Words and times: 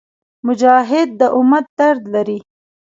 مجاهد 0.47 1.09
د 1.19 1.21
امت 1.37 1.65
درد 1.79 2.03
لري. 2.13 2.39